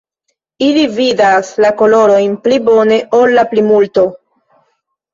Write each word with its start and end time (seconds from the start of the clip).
Ili 0.67 0.85
vidas 0.95 1.51
la 1.67 1.71
kolorojn 1.83 2.35
pli 2.49 2.59
bone 2.73 3.01
ol 3.23 3.39
la 3.41 3.47
plimulto. 3.55 4.11